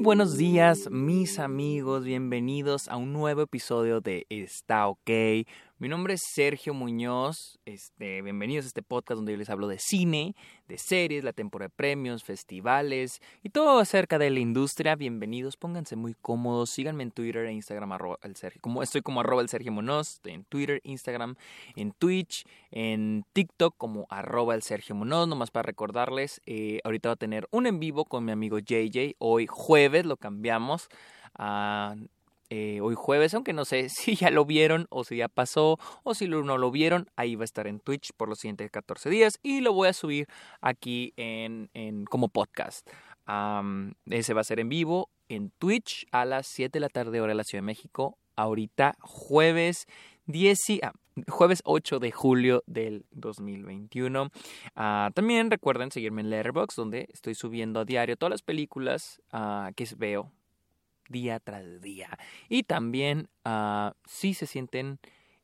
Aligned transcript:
buenos 0.00 0.38
días, 0.38 0.88
mis 0.90 1.38
amigos. 1.38 2.04
Bienvenidos 2.04 2.88
a 2.88 2.96
un 2.96 3.12
nuevo 3.12 3.42
episodio 3.42 4.00
de 4.00 4.26
Está 4.30 4.88
OK. 4.88 5.10
Mi 5.80 5.88
nombre 5.88 6.12
es 6.12 6.20
Sergio 6.34 6.74
Muñoz. 6.74 7.58
Este, 7.64 8.20
bienvenidos 8.20 8.66
a 8.66 8.68
este 8.68 8.82
podcast 8.82 9.16
donde 9.16 9.32
yo 9.32 9.38
les 9.38 9.48
hablo 9.48 9.66
de 9.66 9.78
cine, 9.78 10.36
de 10.68 10.76
series, 10.76 11.24
la 11.24 11.32
temporada 11.32 11.68
de 11.68 11.74
premios, 11.74 12.22
festivales 12.22 13.22
y 13.42 13.48
todo 13.48 13.78
acerca 13.78 14.18
de 14.18 14.28
la 14.28 14.40
industria. 14.40 14.94
Bienvenidos, 14.94 15.56
pónganse 15.56 15.96
muy 15.96 16.12
cómodos. 16.12 16.68
Síganme 16.68 17.04
en 17.04 17.12
Twitter 17.12 17.46
e 17.46 17.52
Instagram, 17.52 17.98
el 18.20 18.36
Sergio. 18.36 18.60
Como 18.60 18.82
estoy 18.82 19.00
como 19.00 19.20
arroba 19.20 19.40
el 19.40 19.48
Sergio 19.48 19.72
Muñoz, 19.72 20.20
en 20.24 20.44
Twitter, 20.44 20.82
Instagram, 20.84 21.36
en 21.76 21.92
Twitch, 21.92 22.44
en 22.70 23.24
TikTok 23.32 23.74
como 23.78 24.06
arroba 24.10 24.54
el 24.54 24.62
Sergio 24.62 24.94
Muñoz. 24.94 25.28
Nomás 25.28 25.50
para 25.50 25.62
recordarles, 25.62 26.42
eh, 26.44 26.80
ahorita 26.84 27.08
va 27.08 27.12
a 27.14 27.16
tener 27.16 27.48
un 27.52 27.66
en 27.66 27.80
vivo 27.80 28.04
con 28.04 28.26
mi 28.26 28.32
amigo 28.32 28.58
JJ. 28.58 29.14
Hoy 29.16 29.46
jueves 29.48 30.04
lo 30.04 30.18
cambiamos 30.18 30.90
a 31.32 31.94
eh, 32.50 32.80
hoy 32.80 32.96
jueves, 32.96 33.32
aunque 33.34 33.52
no 33.52 33.64
sé 33.64 33.88
si 33.88 34.16
ya 34.16 34.30
lo 34.30 34.44
vieron 34.44 34.86
o 34.90 35.04
si 35.04 35.16
ya 35.16 35.28
pasó 35.28 35.78
o 36.02 36.14
si 36.14 36.28
no 36.28 36.58
lo 36.58 36.70
vieron, 36.70 37.08
ahí 37.16 37.36
va 37.36 37.42
a 37.42 37.44
estar 37.44 37.66
en 37.66 37.80
Twitch 37.80 38.12
por 38.16 38.28
los 38.28 38.40
siguientes 38.40 38.70
14 38.70 39.08
días 39.08 39.38
y 39.42 39.60
lo 39.60 39.72
voy 39.72 39.88
a 39.88 39.92
subir 39.92 40.26
aquí 40.60 41.14
en, 41.16 41.70
como 42.06 42.28
podcast. 42.28 42.88
ese 44.06 44.34
va 44.34 44.40
a 44.40 44.44
ser 44.44 44.60
en 44.60 44.68
vivo 44.68 45.10
en 45.28 45.50
Twitch 45.58 46.06
a 46.10 46.24
las 46.24 46.48
7 46.48 46.72
de 46.72 46.80
la 46.80 46.88
tarde 46.88 47.20
hora 47.20 47.30
de 47.30 47.36
la 47.36 47.44
Ciudad 47.44 47.62
de 47.62 47.66
México, 47.66 48.18
ahorita 48.34 48.96
jueves 49.00 49.86
10 50.26 50.58
ah, 50.82 50.92
jueves 51.28 51.62
8 51.64 52.00
de 52.00 52.10
julio 52.10 52.64
del 52.66 53.04
2021. 53.12 54.30
Ah, 54.74 55.10
también 55.14 55.50
recuerden 55.50 55.90
seguirme 55.90 56.22
en 56.22 56.30
Letterboxd 56.30 56.76
donde 56.76 57.08
estoy 57.12 57.34
subiendo 57.34 57.80
a 57.80 57.84
diario 57.84 58.16
todas 58.16 58.30
las 58.30 58.42
películas 58.42 59.22
uh, 59.32 59.72
que 59.74 59.86
veo 59.96 60.32
día 61.10 61.40
tras 61.40 61.82
día. 61.82 62.18
Y 62.48 62.62
también, 62.62 63.28
uh, 63.44 63.90
si 64.06 64.32
se 64.32 64.46
sienten 64.46 64.98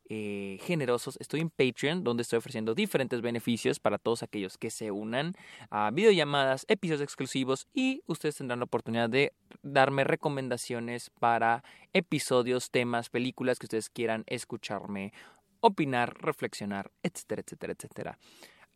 eh, 0.09 0.59
generosos, 0.63 1.17
estoy 1.21 1.41
en 1.41 1.51
Patreon, 1.51 2.05
donde 2.05 2.23
estoy 2.23 2.37
ofreciendo 2.37 2.77
diferentes 2.77 3.21
beneficios 3.23 3.81
para 3.81 3.99
todos 3.99 4.23
aquellos 4.23 4.57
que 4.57 4.71
se 4.71 4.93
unan 4.93 5.35
a 5.69 5.91
videollamadas, 5.91 6.65
episodios 6.69 7.03
exclusivos 7.03 7.67
y 7.75 8.03
ustedes 8.07 8.37
tendrán 8.37 8.61
la 8.61 8.67
oportunidad 8.67 9.11
de 9.11 9.33
darme 9.63 10.05
recomendaciones 10.05 11.11
para 11.19 11.65
episodios, 11.93 12.71
temas, 12.71 13.11
películas 13.11 13.59
que 13.59 13.67
ustedes 13.67 13.91
quieran 13.91 14.23
escucharme, 14.29 15.13
opinar, 15.61 16.17
reflexionar, 16.23 16.93
etcétera, 17.03 17.43
etcétera, 17.45 17.73
etcétera. 17.73 18.19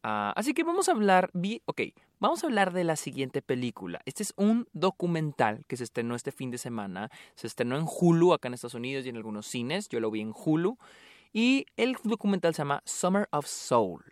Ah, 0.03 0.33
así 0.35 0.55
que 0.55 0.65
vamos 0.65 0.89
a 0.89 0.93
hablar, 0.93 1.31
ok, 1.67 1.81
vamos 2.21 2.43
a 2.43 2.47
hablar 2.47 2.73
de 2.73 2.85
la 2.85 2.97
siguiente 2.97 3.43
película. 3.43 4.01
Este 4.07 4.23
es 4.23 4.33
un 4.37 4.67
documental 4.73 5.65
que 5.69 5.77
se 5.77 5.85
estrenó 5.85 6.15
este 6.15 6.33
fin 6.33 6.51
de 6.51 6.59
semana. 6.59 7.11
Se 7.35 7.47
estrenó 7.47 7.77
en 7.77 7.87
Hulu 7.87 8.33
acá 8.33 8.49
en 8.49 8.55
Estados 8.55 8.75
Unidos 8.75 9.05
y 9.05 9.11
en 9.11 9.17
algunos 9.17 9.47
cines. 9.47 9.89
Yo 9.89 10.01
lo 10.01 10.11
vi 10.11 10.23
en 10.23 10.33
Hulu. 10.35 10.79
Y 11.33 11.67
el 11.77 11.97
documental 12.03 12.55
se 12.55 12.63
llama 12.63 12.83
Summer 12.85 13.29
of 13.31 13.47
Soul, 13.47 14.03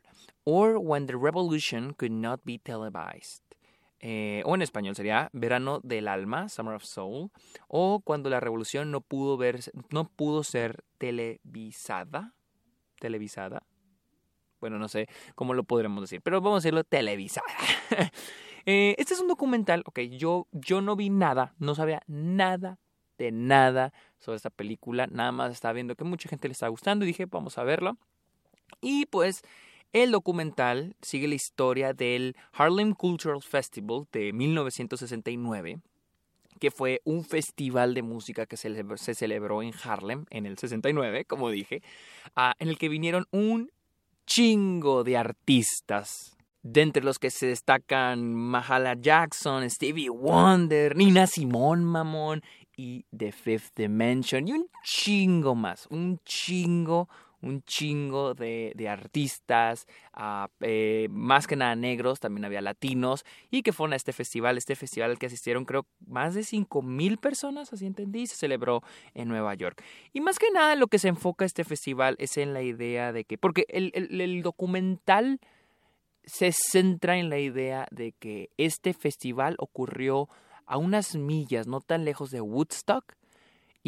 or 0.44 0.76
When 0.76 1.06
the 1.06 1.14
Revolution 1.14 1.94
Could 1.94 2.12
Not 2.12 2.42
Be 2.44 2.58
Televised. 2.58 3.42
Eh, 4.00 4.42
o 4.44 4.54
en 4.54 4.62
español 4.62 4.94
sería 4.94 5.28
Verano 5.32 5.80
del 5.82 6.06
Alma, 6.06 6.48
Summer 6.48 6.74
of 6.74 6.84
Soul, 6.84 7.30
o 7.66 8.00
Cuando 8.04 8.30
la 8.30 8.38
Revolución 8.38 8.92
no 8.92 9.00
pudo, 9.00 9.36
ver, 9.36 9.58
no 9.90 10.08
pudo 10.08 10.44
ser 10.44 10.84
televisada. 10.98 12.34
Televisada, 13.00 13.64
bueno, 14.60 14.78
no 14.78 14.88
sé 14.88 15.08
cómo 15.34 15.54
lo 15.54 15.64
podremos 15.64 16.02
decir, 16.02 16.20
pero 16.22 16.40
vamos 16.40 16.56
a 16.56 16.60
decirlo 16.60 16.84
televisada. 16.84 17.46
Eh, 18.70 18.94
este 18.98 19.14
es 19.14 19.20
un 19.20 19.28
documental, 19.28 19.82
ok, 19.86 20.00
yo, 20.00 20.46
yo 20.52 20.82
no 20.82 20.94
vi 20.94 21.08
nada, 21.08 21.54
no 21.58 21.74
sabía 21.74 22.02
nada 22.06 22.78
de 23.16 23.32
nada 23.32 23.94
sobre 24.18 24.36
esta 24.36 24.50
película, 24.50 25.06
nada 25.06 25.32
más 25.32 25.52
estaba 25.52 25.72
viendo 25.72 25.94
que 25.94 26.04
mucha 26.04 26.28
gente 26.28 26.48
le 26.48 26.52
estaba 26.52 26.68
gustando 26.68 27.06
y 27.06 27.08
dije, 27.08 27.24
vamos 27.24 27.56
a 27.56 27.64
verlo. 27.64 27.96
Y 28.82 29.06
pues 29.06 29.40
el 29.94 30.10
documental 30.10 30.96
sigue 31.00 31.28
la 31.28 31.34
historia 31.34 31.94
del 31.94 32.36
Harlem 32.52 32.92
Cultural 32.92 33.40
Festival 33.40 34.06
de 34.12 34.34
1969 34.34 35.80
que 36.58 36.70
fue 36.70 37.00
un 37.04 37.24
festival 37.24 37.94
de 37.94 38.02
música 38.02 38.46
que 38.46 38.56
se, 38.56 39.14
celebró 39.14 39.62
en 39.62 39.72
Harlem 39.84 40.26
en 40.30 40.44
el 40.44 40.58
69, 40.58 41.24
como 41.24 41.50
dije, 41.50 41.82
ah, 42.34 42.54
en 42.58 42.68
el 42.68 42.78
que 42.78 42.88
vinieron 42.88 43.26
un 43.30 43.70
chingo 44.28 45.04
de 45.04 45.16
artistas. 45.16 46.36
De 46.62 46.82
entre 46.82 47.02
los 47.02 47.18
que 47.18 47.30
se 47.30 47.46
destacan 47.46 48.34
Mahala 48.34 48.94
Jackson, 48.94 49.68
Stevie 49.70 50.10
Wonder, 50.10 50.94
Nina 50.94 51.26
Simone, 51.26 51.82
mamón, 51.82 52.42
y 52.76 53.06
The 53.16 53.32
Fifth 53.32 53.74
Dimension, 53.74 54.46
y 54.46 54.52
un 54.52 54.68
chingo 54.84 55.54
más, 55.54 55.86
un 55.90 56.20
chingo, 56.24 57.08
un 57.40 57.62
chingo 57.62 58.34
de, 58.34 58.72
de 58.74 58.88
artistas, 58.88 59.86
uh, 60.16 60.46
eh, 60.60 61.08
más 61.10 61.46
que 61.46 61.56
nada 61.56 61.76
negros, 61.76 62.20
también 62.20 62.44
había 62.44 62.60
latinos, 62.60 63.24
y 63.50 63.62
que 63.62 63.72
fueron 63.72 63.92
a 63.92 63.96
este 63.96 64.12
festival, 64.12 64.58
este 64.58 64.76
festival 64.76 65.10
al 65.10 65.18
que 65.18 65.26
asistieron 65.26 65.64
creo 65.64 65.86
más 66.06 66.34
de 66.34 66.42
cinco 66.42 66.82
mil 66.82 67.18
personas, 67.18 67.72
así 67.72 67.86
entendí, 67.86 68.26
se 68.26 68.36
celebró 68.36 68.82
en 69.14 69.28
Nueva 69.28 69.54
York. 69.54 69.82
Y 70.12 70.20
más 70.20 70.38
que 70.38 70.50
nada 70.50 70.74
lo 70.74 70.88
que 70.88 70.98
se 70.98 71.08
enfoca 71.08 71.44
este 71.44 71.64
festival 71.64 72.16
es 72.18 72.36
en 72.36 72.54
la 72.54 72.62
idea 72.62 73.12
de 73.12 73.24
que, 73.24 73.38
porque 73.38 73.66
el, 73.68 73.92
el 73.94 74.42
documental 74.42 75.40
se 76.24 76.52
centra 76.52 77.16
en 77.16 77.30
la 77.30 77.38
idea 77.38 77.86
de 77.90 78.12
que 78.12 78.50
este 78.58 78.92
festival 78.92 79.56
ocurrió 79.58 80.28
a 80.66 80.76
unas 80.76 81.14
millas, 81.14 81.66
no 81.66 81.80
tan 81.80 82.04
lejos 82.04 82.30
de 82.30 82.42
Woodstock, 82.42 83.14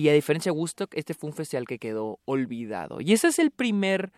y 0.01 0.09
a 0.09 0.15
diferencia 0.15 0.51
de 0.51 0.59
Woodstock, 0.59 0.95
este 0.95 1.13
fue 1.13 1.29
un 1.29 1.37
festival 1.37 1.67
que 1.67 1.79
quedó 1.79 2.21
olvidado. 2.25 3.03
Y 3.03 3.13
ese 3.13 3.29
es 3.29 3.39
el 3.39 3.51
primer 3.51 4.13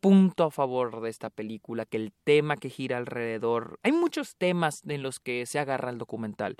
punto 0.00 0.44
a 0.44 0.50
favor 0.50 1.02
de 1.02 1.10
esta 1.10 1.28
película, 1.28 1.84
que 1.84 1.98
el 1.98 2.12
tema 2.24 2.56
que 2.56 2.70
gira 2.70 2.96
alrededor... 2.96 3.78
Hay 3.82 3.92
muchos 3.92 4.36
temas 4.36 4.82
en 4.88 5.02
los 5.02 5.20
que 5.20 5.44
se 5.44 5.58
agarra 5.58 5.90
el 5.90 5.98
documental. 5.98 6.56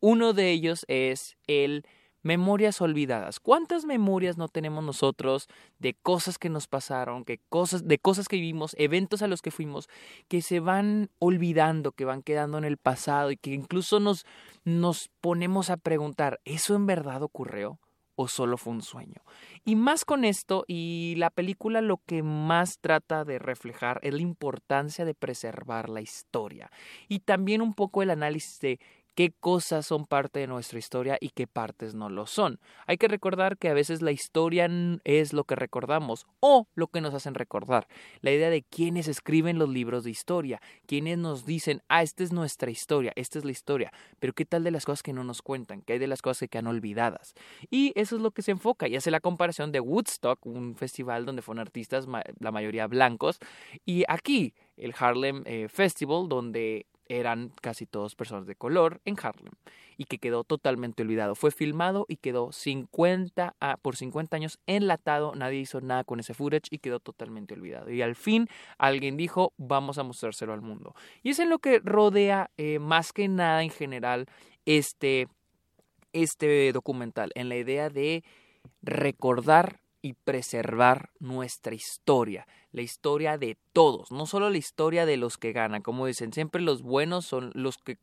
Uno 0.00 0.32
de 0.32 0.50
ellos 0.50 0.86
es 0.88 1.36
el 1.46 1.84
memorias 2.22 2.80
olvidadas. 2.80 3.38
¿Cuántas 3.38 3.84
memorias 3.84 4.38
no 4.38 4.48
tenemos 4.48 4.82
nosotros 4.82 5.46
de 5.78 5.92
cosas 5.92 6.38
que 6.38 6.48
nos 6.48 6.66
pasaron, 6.68 7.22
que 7.24 7.40
cosas, 7.50 7.86
de 7.86 7.98
cosas 7.98 8.28
que 8.28 8.36
vivimos, 8.36 8.74
eventos 8.78 9.20
a 9.20 9.28
los 9.28 9.42
que 9.42 9.50
fuimos, 9.50 9.88
que 10.28 10.40
se 10.40 10.58
van 10.58 11.10
olvidando, 11.18 11.92
que 11.92 12.06
van 12.06 12.22
quedando 12.22 12.56
en 12.56 12.64
el 12.64 12.78
pasado 12.78 13.30
y 13.30 13.36
que 13.36 13.52
incluso 13.52 14.00
nos, 14.00 14.24
nos 14.64 15.10
ponemos 15.20 15.68
a 15.68 15.76
preguntar, 15.76 16.40
¿eso 16.46 16.74
en 16.74 16.86
verdad 16.86 17.22
ocurrió? 17.22 17.78
O 18.16 18.28
solo 18.28 18.56
fue 18.56 18.72
un 18.72 18.82
sueño. 18.82 19.22
Y 19.64 19.76
más 19.76 20.04
con 20.04 20.24
esto, 20.24 20.64
y 20.66 21.14
la 21.18 21.30
película 21.30 21.80
lo 21.80 21.98
que 22.04 22.22
más 22.22 22.78
trata 22.80 23.24
de 23.24 23.38
reflejar 23.38 24.00
es 24.02 24.14
la 24.14 24.22
importancia 24.22 25.04
de 25.04 25.14
preservar 25.14 25.88
la 25.88 26.00
historia 26.00 26.70
y 27.08 27.20
también 27.20 27.62
un 27.62 27.74
poco 27.74 28.02
el 28.02 28.10
análisis 28.10 28.58
de 28.60 28.80
qué 29.16 29.32
cosas 29.32 29.86
son 29.86 30.04
parte 30.04 30.40
de 30.40 30.46
nuestra 30.46 30.78
historia 30.78 31.16
y 31.20 31.30
qué 31.30 31.46
partes 31.46 31.94
no 31.94 32.10
lo 32.10 32.26
son. 32.26 32.60
Hay 32.86 32.98
que 32.98 33.08
recordar 33.08 33.56
que 33.56 33.70
a 33.70 33.74
veces 33.74 34.02
la 34.02 34.12
historia 34.12 34.68
es 35.04 35.32
lo 35.32 35.44
que 35.44 35.56
recordamos 35.56 36.26
o 36.38 36.68
lo 36.74 36.88
que 36.88 37.00
nos 37.00 37.14
hacen 37.14 37.34
recordar. 37.34 37.88
La 38.20 38.30
idea 38.30 38.50
de 38.50 38.62
quiénes 38.62 39.08
escriben 39.08 39.58
los 39.58 39.70
libros 39.70 40.04
de 40.04 40.10
historia, 40.10 40.60
quienes 40.86 41.16
nos 41.16 41.46
dicen, 41.46 41.82
ah, 41.88 42.02
esta 42.02 42.24
es 42.24 42.32
nuestra 42.32 42.70
historia, 42.70 43.12
esta 43.16 43.38
es 43.38 43.46
la 43.46 43.52
historia, 43.52 43.90
pero 44.18 44.34
qué 44.34 44.44
tal 44.44 44.62
de 44.64 44.70
las 44.70 44.84
cosas 44.84 45.02
que 45.02 45.14
no 45.14 45.24
nos 45.24 45.40
cuentan, 45.40 45.80
qué 45.80 45.94
hay 45.94 45.98
de 45.98 46.08
las 46.08 46.20
cosas 46.20 46.40
que 46.40 46.48
quedan 46.48 46.66
olvidadas. 46.66 47.32
Y 47.70 47.92
eso 47.96 48.16
es 48.16 48.22
lo 48.22 48.32
que 48.32 48.42
se 48.42 48.50
enfoca 48.50 48.86
y 48.86 48.96
hace 48.96 49.10
la 49.10 49.20
comparación 49.20 49.72
de 49.72 49.80
Woodstock, 49.80 50.44
un 50.44 50.76
festival 50.76 51.24
donde 51.24 51.40
fueron 51.40 51.60
artistas, 51.60 52.06
la 52.38 52.52
mayoría 52.52 52.86
blancos, 52.86 53.38
y 53.86 54.04
aquí 54.08 54.52
el 54.76 54.94
Harlem 54.98 55.42
eh, 55.46 55.68
Festival, 55.70 56.28
donde 56.28 56.84
eran 57.08 57.52
casi 57.60 57.86
todos 57.86 58.14
personas 58.14 58.46
de 58.46 58.54
color 58.54 59.00
en 59.04 59.16
Harlem 59.22 59.52
y 59.96 60.04
que 60.04 60.18
quedó 60.18 60.44
totalmente 60.44 61.02
olvidado. 61.02 61.34
Fue 61.34 61.50
filmado 61.50 62.06
y 62.08 62.16
quedó 62.16 62.52
50 62.52 63.56
por 63.82 63.96
50 63.96 64.36
años 64.36 64.58
enlatado, 64.66 65.34
nadie 65.34 65.60
hizo 65.60 65.80
nada 65.80 66.04
con 66.04 66.20
ese 66.20 66.34
footage 66.34 66.68
y 66.70 66.78
quedó 66.78 67.00
totalmente 67.00 67.54
olvidado. 67.54 67.90
Y 67.90 68.02
al 68.02 68.14
fin 68.14 68.48
alguien 68.78 69.16
dijo, 69.16 69.52
vamos 69.56 69.98
a 69.98 70.02
mostrárselo 70.02 70.52
al 70.52 70.60
mundo. 70.60 70.94
Y 71.22 71.30
es 71.30 71.38
en 71.38 71.50
lo 71.50 71.58
que 71.58 71.80
rodea 71.82 72.50
eh, 72.56 72.78
más 72.78 73.12
que 73.12 73.28
nada 73.28 73.62
en 73.62 73.70
general 73.70 74.26
este, 74.66 75.28
este 76.12 76.72
documental, 76.72 77.30
en 77.34 77.48
la 77.48 77.56
idea 77.56 77.88
de 77.88 78.24
recordar 78.82 79.80
y 80.06 80.12
preservar 80.12 81.10
nuestra 81.18 81.74
historia, 81.74 82.46
la 82.70 82.82
historia 82.82 83.38
de 83.38 83.58
todos, 83.72 84.12
no 84.12 84.26
solo 84.26 84.50
la 84.50 84.56
historia 84.56 85.04
de 85.04 85.16
los 85.16 85.36
que 85.36 85.50
ganan, 85.50 85.82
como 85.82 86.06
dicen, 86.06 86.32
siempre 86.32 86.62
los 86.62 86.82
buenos 86.82 87.26
son 87.26 87.50
los 87.54 87.78
que 87.78 87.98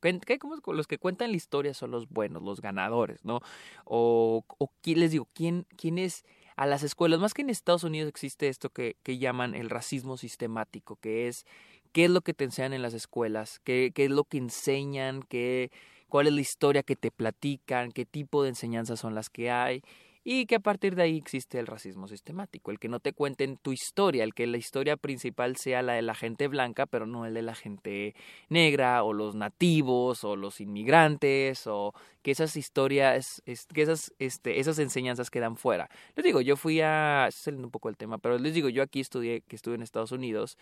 los 0.68 0.88
que 0.88 0.98
cuentan 0.98 1.32
la 1.32 1.38
historia 1.38 1.74
son 1.74 1.92
los 1.92 2.10
buenos, 2.10 2.44
los 2.44 2.60
ganadores, 2.60 3.24
¿no? 3.24 3.40
O, 3.86 4.44
o 4.58 4.70
les 4.84 5.12
digo, 5.12 5.30
¿quién, 5.34 5.66
quién 5.78 5.98
es 5.98 6.26
a 6.58 6.66
las 6.66 6.84
escuelas? 6.84 7.22
Más 7.22 7.34
que 7.34 7.42
en 7.42 7.50
Estados 7.50 7.86
Unidos 7.86 8.10
existe 8.10 8.50
esto 8.50 8.70
que, 8.70 8.98
que 9.02 9.18
llaman 9.18 9.56
el 9.56 9.70
racismo 9.70 10.18
sistemático, 10.18 10.98
que 10.98 11.30
es 11.30 11.46
qué 11.94 12.04
es 12.04 12.12
lo 12.12 12.20
que 12.20 12.34
te 12.34 12.44
enseñan 12.44 12.74
en 12.74 12.82
las 12.82 12.94
escuelas, 12.94 13.62
qué, 13.64 13.94
qué 13.96 14.06
es 14.06 14.12
lo 14.12 14.26
que 14.26 14.40
enseñan, 14.40 15.24
qué 15.24 15.72
cuál 16.10 16.28
es 16.28 16.34
la 16.34 16.42
historia 16.42 16.84
que 16.84 16.98
te 16.98 17.12
platican, 17.12 17.94
qué 17.94 18.06
tipo 18.06 18.44
de 18.44 18.50
enseñanzas 18.50 19.00
son 19.00 19.16
las 19.16 19.30
que 19.30 19.50
hay 19.52 19.84
y 20.24 20.46
que 20.46 20.56
a 20.56 20.60
partir 20.60 20.96
de 20.96 21.04
ahí 21.04 21.18
existe 21.18 21.60
el 21.60 21.68
racismo 21.68 22.08
sistemático, 22.08 22.72
el 22.72 22.80
que 22.80 22.88
no 22.88 23.00
te 23.02 23.12
cuenten 23.12 23.58
tu 23.58 23.74
historia, 23.74 24.24
el 24.24 24.34
que 24.34 24.48
la 24.48 24.58
historia 24.58 24.96
principal 24.96 25.58
sea 25.58 25.82
la 25.82 25.94
de 25.94 26.02
la 26.02 26.16
gente 26.16 26.48
blanca, 26.48 26.86
pero 26.86 27.06
no 27.06 27.26
el 27.26 27.34
de 27.34 27.42
la 27.42 27.56
gente 27.56 28.16
negra 28.48 29.04
o 29.04 29.12
los 29.12 29.36
nativos 29.36 30.24
o 30.24 30.38
los 30.38 30.62
inmigrantes 30.62 31.68
o 31.68 31.94
que 32.22 32.32
esas 32.32 32.56
historias, 32.56 33.42
que 33.74 33.82
esas, 33.82 34.14
este, 34.18 34.60
esas 34.62 34.80
enseñanzas 34.80 35.30
quedan 35.30 35.58
fuera. 35.58 35.90
Les 36.16 36.24
digo, 36.24 36.40
yo 36.40 36.56
fui 36.56 36.80
a, 36.80 37.28
saliendo 37.32 37.68
un 37.68 37.72
poco 37.72 37.90
el 37.90 37.98
tema, 37.98 38.18
pero 38.18 38.38
les 38.38 38.54
digo, 38.54 38.70
yo 38.70 38.82
aquí 38.82 39.02
estudié, 39.02 39.42
que 39.42 39.58
estuve 39.58 39.76
en 39.76 39.82
Estados 39.82 40.14
Unidos, 40.14 40.58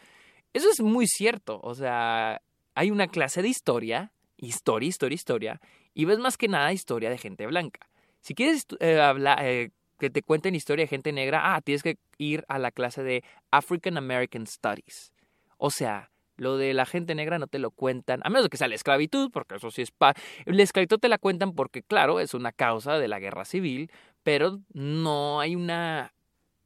eso 0.54 0.70
es 0.70 0.82
muy 0.82 1.08
cierto, 1.08 1.60
o 1.64 1.76
sea, 1.76 2.42
hay 2.74 2.90
una 2.90 3.08
clase 3.08 3.42
de 3.42 3.50
historia, 3.50 4.12
historia, 4.38 4.90
historia, 4.90 5.16
historia, 5.16 5.62
y 5.94 6.06
ves 6.06 6.20
más 6.20 6.38
que 6.38 6.48
nada 6.48 6.74
historia 6.74 7.10
de 7.10 7.18
gente 7.18 7.46
blanca 7.46 7.91
si 8.22 8.34
quieres 8.34 8.66
eh, 8.80 9.00
hablar, 9.00 9.40
eh, 9.44 9.72
que 10.00 10.10
te 10.10 10.24
cuenten 10.24 10.56
historia 10.56 10.84
de 10.84 10.88
gente 10.88 11.12
negra, 11.12 11.56
ah, 11.56 11.62
tienes 11.62 11.84
que 11.84 11.98
ir 12.18 12.44
a 12.48 12.58
la 12.58 12.72
clase 12.72 13.04
de 13.04 13.24
African 13.52 13.98
American 13.98 14.48
Studies. 14.48 15.14
O 15.58 15.70
sea, 15.70 16.12
lo 16.38 16.58
de 16.58 16.74
la 16.74 16.88
gente 16.88 17.14
negra 17.14 17.38
no 17.38 17.46
te 17.46 17.60
lo 17.60 17.70
cuentan, 17.70 18.20
a 18.24 18.30
menos 18.30 18.50
que 18.50 18.58
sea 18.58 18.68
la 18.68 18.76
esclavitud, 18.76 19.30
porque 19.32 19.56
eso 19.56 19.70
sí 19.70 19.84
es... 19.84 19.92
Pa 19.92 20.16
la 20.46 20.64
esclavitud 20.64 20.98
te 20.98 21.08
la 21.08 21.20
cuentan 21.20 21.54
porque, 21.54 21.84
claro, 21.84 22.20
es 22.20 22.34
una 22.34 22.52
causa 22.52 22.98
de 22.98 23.08
la 23.08 23.20
guerra 23.20 23.46
civil, 23.46 23.92
pero 24.24 24.60
no 24.74 25.40
hay 25.40 25.56
una... 25.56 26.14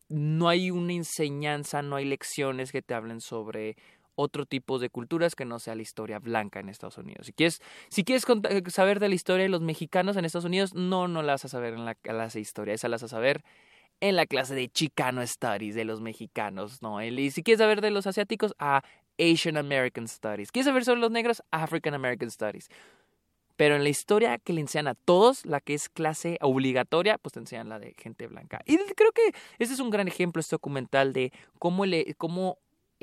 No 0.07 0.49
hay 0.49 0.69
una 0.69 0.93
enseñanza, 0.93 1.81
no 1.81 1.95
hay 1.95 2.05
lecciones 2.05 2.71
que 2.71 2.83
te 2.83 2.93
hablen 2.93 3.21
sobre 3.21 3.75
otro 4.15 4.45
tipo 4.45 4.79
de 4.79 4.89
culturas 4.89 5.35
que 5.35 5.45
no 5.45 5.59
sea 5.59 5.75
la 5.75 5.81
historia 5.81 6.19
blanca 6.19 6.59
en 6.59 6.69
Estados 6.69 6.97
Unidos. 6.97 7.27
Si 7.27 7.33
quieres, 7.33 7.61
si 7.89 8.03
quieres 8.03 8.25
eh, 8.49 8.63
saber 8.67 8.99
de 8.99 9.09
la 9.09 9.15
historia 9.15 9.43
de 9.43 9.49
los 9.49 9.61
mexicanos 9.61 10.17
en 10.17 10.25
Estados 10.25 10.45
Unidos, 10.45 10.73
no, 10.73 11.07
no 11.07 11.21
la 11.21 11.33
vas 11.33 11.45
a 11.45 11.49
saber 11.49 11.73
en 11.73 11.85
la 11.85 11.95
clase 11.95 12.39
de 12.39 12.43
historia, 12.43 12.73
esa 12.73 12.87
la 12.87 12.95
vas 12.95 13.03
a 13.03 13.07
saber 13.07 13.43
en 14.01 14.15
la 14.15 14.25
clase 14.25 14.55
de 14.55 14.69
Chicano 14.69 15.25
Studies 15.25 15.75
de 15.75 15.85
los 15.85 16.01
mexicanos, 16.01 16.81
¿no? 16.81 17.01
Y 17.01 17.31
si 17.31 17.43
quieres 17.43 17.59
saber 17.59 17.81
de 17.81 17.91
los 17.91 18.07
asiáticos, 18.07 18.53
a 18.59 18.83
Asian 19.17 19.57
American 19.57 20.07
Studies. 20.07 20.51
¿Quieres 20.51 20.65
saber 20.65 20.83
sobre 20.83 20.99
los 20.99 21.11
negros? 21.11 21.41
African 21.51 21.93
American 21.93 22.29
Studies. 22.29 22.69
Pero 23.55 23.75
en 23.77 23.83
la 23.83 23.89
historia 23.89 24.37
que 24.37 24.51
le 24.51 24.59
enseñan 24.59 24.89
a 24.89 24.95
todos, 24.95 25.45
la 25.45 25.61
que 25.61 25.73
es 25.73 25.87
clase 25.87 26.37
obligatoria, 26.41 27.17
pues 27.17 27.33
te 27.33 27.39
enseñan 27.39 27.69
la 27.69 27.79
de 27.79 27.95
gente 27.97 28.27
blanca. 28.27 28.61
Y 28.65 28.77
creo 28.77 29.13
que 29.13 29.33
ese 29.59 29.73
es 29.73 29.79
un 29.79 29.89
gran 29.89 30.09
ejemplo, 30.09 30.41
este 30.41 30.55
documental, 30.55 31.13
de 31.13 31.31
cómo, 31.57 31.85
le, 31.85 32.15
cómo 32.15 32.57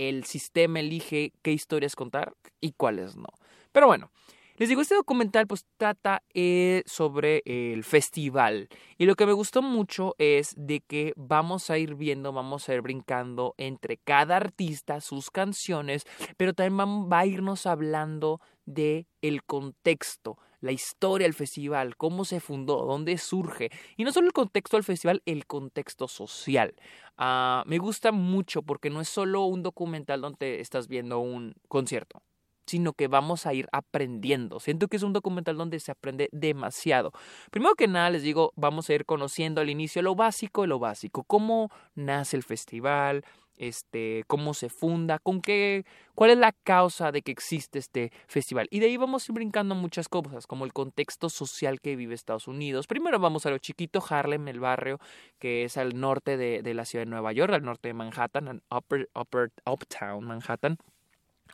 el 0.08 0.24
sistema 0.24 0.80
elige 0.80 1.32
qué 1.42 1.52
historias 1.52 1.96
contar 1.96 2.34
y 2.60 2.72
cuáles 2.72 3.16
no. 3.16 3.28
Pero 3.72 3.86
bueno, 3.86 4.10
les 4.56 4.68
digo, 4.68 4.82
este 4.82 4.94
documental 4.94 5.46
pues 5.46 5.66
trata 5.76 6.22
eh, 6.34 6.82
sobre 6.86 7.42
el 7.46 7.84
festival 7.84 8.68
y 8.98 9.06
lo 9.06 9.14
que 9.14 9.26
me 9.26 9.32
gustó 9.32 9.62
mucho 9.62 10.14
es 10.18 10.54
de 10.56 10.80
que 10.80 11.14
vamos 11.16 11.70
a 11.70 11.78
ir 11.78 11.94
viendo, 11.94 12.32
vamos 12.32 12.68
a 12.68 12.74
ir 12.74 12.82
brincando 12.82 13.54
entre 13.56 13.96
cada 13.96 14.36
artista, 14.36 15.00
sus 15.00 15.30
canciones, 15.30 16.04
pero 16.36 16.52
también 16.52 17.10
va 17.10 17.20
a 17.20 17.26
irnos 17.26 17.66
hablando 17.66 18.40
de 18.66 19.06
el 19.22 19.42
contexto, 19.42 20.38
la 20.62 20.72
historia 20.72 21.26
del 21.26 21.34
festival, 21.34 21.96
cómo 21.96 22.24
se 22.24 22.40
fundó, 22.40 22.86
dónde 22.86 23.18
surge. 23.18 23.70
Y 23.96 24.04
no 24.04 24.12
solo 24.12 24.28
el 24.28 24.32
contexto 24.32 24.78
del 24.78 24.84
festival, 24.84 25.22
el 25.26 25.46
contexto 25.46 26.08
social. 26.08 26.74
Ah, 27.18 27.64
me 27.66 27.78
gusta 27.78 28.12
mucho 28.12 28.62
porque 28.62 28.88
no 28.88 29.02
es 29.02 29.08
solo 29.08 29.44
un 29.44 29.62
documental 29.62 30.22
donde 30.22 30.60
estás 30.60 30.88
viendo 30.88 31.18
un 31.18 31.54
concierto 31.68 32.22
sino 32.66 32.92
que 32.92 33.08
vamos 33.08 33.46
a 33.46 33.54
ir 33.54 33.68
aprendiendo. 33.72 34.60
Siento 34.60 34.88
que 34.88 34.96
es 34.96 35.02
un 35.02 35.12
documental 35.12 35.56
donde 35.56 35.80
se 35.80 35.90
aprende 35.90 36.28
demasiado. 36.32 37.12
Primero 37.50 37.74
que 37.74 37.88
nada, 37.88 38.10
les 38.10 38.22
digo, 38.22 38.52
vamos 38.56 38.88
a 38.88 38.94
ir 38.94 39.04
conociendo 39.04 39.60
al 39.60 39.68
inicio 39.68 40.00
lo 40.00 40.14
básico 40.14 40.62
de 40.62 40.68
lo 40.68 40.78
básico, 40.78 41.24
cómo 41.24 41.70
nace 41.94 42.36
el 42.36 42.42
festival, 42.42 43.24
este, 43.56 44.24
cómo 44.26 44.54
se 44.54 44.68
funda, 44.68 45.18
con 45.18 45.40
qué, 45.40 45.84
cuál 46.14 46.30
es 46.30 46.38
la 46.38 46.52
causa 46.52 47.12
de 47.12 47.22
que 47.22 47.32
existe 47.32 47.78
este 47.78 48.12
festival. 48.26 48.68
Y 48.70 48.80
de 48.80 48.86
ahí 48.86 48.96
vamos 48.96 49.22
a 49.22 49.32
ir 49.32 49.34
brincando 49.34 49.74
muchas 49.74 50.08
cosas, 50.08 50.46
como 50.46 50.64
el 50.64 50.72
contexto 50.72 51.28
social 51.28 51.80
que 51.80 51.96
vive 51.96 52.14
Estados 52.14 52.48
Unidos. 52.48 52.86
Primero 52.86 53.18
vamos 53.18 53.46
a 53.46 53.50
lo 53.50 53.58
chiquito, 53.58 54.02
Harlem, 54.08 54.48
el 54.48 54.60
barrio 54.60 54.98
que 55.38 55.64
es 55.64 55.76
al 55.76 55.98
norte 55.98 56.36
de, 56.36 56.62
de 56.62 56.74
la 56.74 56.84
ciudad 56.84 57.04
de 57.04 57.10
Nueva 57.10 57.32
York, 57.32 57.52
al 57.52 57.62
norte 57.62 57.88
de 57.88 57.94
Manhattan, 57.94 58.62
upper, 58.70 59.08
upper, 59.14 59.52
uptown 59.66 60.24
Manhattan. 60.24 60.78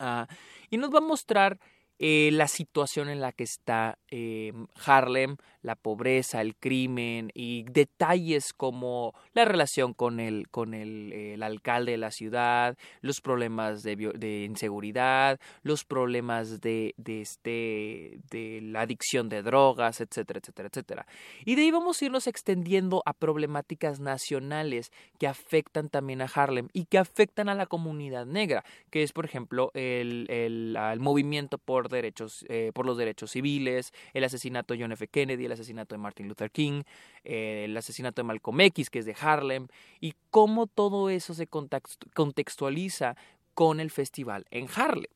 Uh, 0.01 0.27
y 0.71 0.77
nos 0.77 0.93
va 0.95 0.99
a 0.99 1.03
mostrar 1.03 1.59
eh, 1.99 2.31
la 2.33 2.49
situación 2.49 3.09
en 3.09 3.21
la 3.21 3.33
que 3.33 3.45
está 3.45 3.99
eh, 4.11 4.53
Harlem, 4.85 5.37
la 5.63 5.75
pobreza, 5.75 6.41
el 6.41 6.57
crimen 6.57 7.31
y 7.35 7.65
detalles 7.65 8.53
como 8.53 9.15
la 9.35 9.45
relación 9.45 9.95
con 9.95 10.21
el, 10.21 10.49
con 10.49 10.75
el, 10.75 11.13
el 11.13 11.43
alcalde 11.43 11.93
de 11.93 11.99
la 11.99 12.11
ciudad, 12.11 12.77
los 13.01 13.21
problemas 13.21 13.83
de, 13.83 13.97
de 13.97 14.45
inseguridad, 14.45 15.41
los 15.63 15.85
problemas 15.85 16.61
de, 16.61 16.95
de, 16.97 17.21
este, 17.21 18.21
de 18.31 18.61
la 18.63 18.83
adicción 18.83 19.29
de 19.29 19.43
drogas, 19.43 20.01
etcétera, 20.01 20.41
etcétera, 20.41 20.69
etcétera. 20.69 21.07
Y 21.45 21.55
de 21.55 21.63
ahí 21.63 21.71
vamos 21.71 22.01
a 22.01 22.05
irnos 22.05 22.27
extendiendo 22.27 23.03
a 23.05 23.13
problemáticas 23.13 24.01
nacionales 24.01 24.91
que 25.19 25.27
afectan 25.27 25.89
también 25.89 26.23
a 26.23 26.27
Harlem 26.33 26.69
y 26.73 26.85
que 26.85 26.99
afectan 26.99 27.49
a 27.49 27.55
la 27.55 27.67
comunidad 27.67 28.27
negra, 28.27 28.65
que 28.91 29.03
es, 29.03 29.13
por 29.13 29.25
ejemplo, 29.25 29.71
el, 29.75 30.27
el, 30.31 30.77
movimiento 31.01 31.59
derechos, 31.97 32.45
eh, 32.49 32.73
por 32.75 32.87
los 32.87 32.97
derechos 32.97 33.31
civiles, 33.31 33.93
el 34.13 34.25
asesinato 34.25 34.75
de 34.75 34.81
John 34.81 34.93
F. 34.93 35.09
Kennedy, 35.09 35.45
el 35.45 35.53
asesinato 35.53 35.95
de 35.95 35.99
Martin 35.99 36.29
Luther 36.29 36.51
King, 36.51 36.83
eh, 37.25 37.65
el 37.67 37.77
asesinato 37.77 38.23
de 38.23 38.27
Malcolm 38.27 38.61
X, 38.61 38.91
que 38.91 38.99
es 39.01 39.07
de 39.07 39.17
Harlem, 39.21 39.69
y 40.01 40.15
cómo 40.31 40.67
todo 40.67 41.11
eso 41.11 41.35
se 41.35 41.47
contextualiza 41.47 43.17
con 43.55 43.81
el 43.81 43.91
festival 43.91 44.45
en 44.51 44.69
Harlem. 44.75 45.11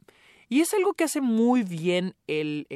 Y 0.53 0.61
es 0.61 0.75
algo 0.75 0.93
que 0.93 1.05
hace 1.05 1.23
muy 1.23 1.63
bien 1.63 2.15
el, 2.27 2.67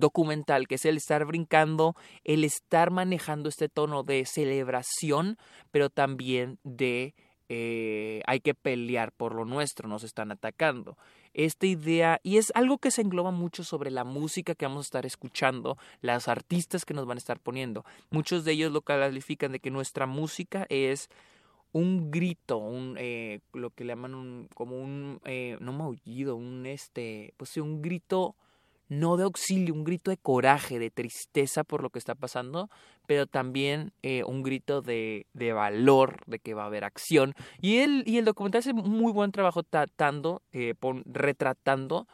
documental, 0.00 0.66
que 0.66 0.74
es 0.74 0.84
el 0.84 0.96
estar 0.96 1.24
brincando, 1.24 1.94
el 2.24 2.42
estar 2.42 2.90
manejando 2.90 3.48
este 3.48 3.68
tono 3.68 4.02
de 4.02 4.26
celebración, 4.26 5.38
pero 5.70 5.90
también 5.90 6.58
de 6.64 7.14
eh, 7.48 8.22
hay 8.26 8.40
que 8.40 8.54
pelear 8.54 9.12
por 9.12 9.34
lo 9.34 9.44
nuestro, 9.44 9.88
nos 9.88 10.04
están 10.04 10.30
atacando. 10.30 10.96
Esta 11.34 11.66
idea, 11.66 12.20
y 12.22 12.38
es 12.38 12.52
algo 12.54 12.78
que 12.78 12.90
se 12.90 13.02
engloba 13.02 13.30
mucho 13.30 13.64
sobre 13.64 13.90
la 13.90 14.04
música 14.04 14.54
que 14.54 14.66
vamos 14.66 14.86
a 14.86 14.88
estar 14.88 15.06
escuchando, 15.06 15.78
las 16.00 16.28
artistas 16.28 16.84
que 16.84 16.94
nos 16.94 17.06
van 17.06 17.16
a 17.16 17.20
estar 17.20 17.38
poniendo. 17.38 17.84
Muchos 18.10 18.44
de 18.44 18.52
ellos 18.52 18.72
lo 18.72 18.82
califican 18.82 19.52
de 19.52 19.60
que 19.60 19.70
nuestra 19.70 20.06
música 20.06 20.66
es 20.68 21.08
un 21.72 22.10
grito, 22.10 22.56
un 22.56 22.96
eh, 22.98 23.40
lo 23.52 23.70
que 23.70 23.84
le 23.84 23.92
llaman 23.92 24.14
un, 24.14 24.48
como 24.54 24.80
un 24.80 25.20
eh, 25.24 25.56
no 25.60 25.72
maullido, 25.72 26.36
un 26.36 26.66
este, 26.66 27.34
pues 27.36 27.50
sí, 27.50 27.60
un 27.60 27.82
grito 27.82 28.34
no 28.88 29.16
de 29.16 29.24
auxilio, 29.24 29.74
un 29.74 29.84
grito 29.84 30.10
de 30.10 30.16
coraje, 30.16 30.78
de 30.78 30.90
tristeza 30.90 31.64
por 31.64 31.82
lo 31.82 31.90
que 31.90 31.98
está 31.98 32.14
pasando, 32.14 32.68
pero 33.06 33.26
también 33.26 33.92
eh, 34.02 34.24
un 34.24 34.42
grito 34.42 34.82
de, 34.82 35.26
de, 35.32 35.52
valor, 35.52 36.22
de 36.26 36.38
que 36.38 36.54
va 36.54 36.64
a 36.64 36.66
haber 36.66 36.84
acción. 36.84 37.34
Y 37.60 37.78
el, 37.78 38.02
y 38.06 38.18
el 38.18 38.24
documental 38.24 38.60
hace 38.60 38.72
muy 38.72 39.12
buen 39.12 39.32
trabajo 39.32 39.62
tratando, 39.62 40.42
eh, 40.52 40.74
retratando 41.06 42.06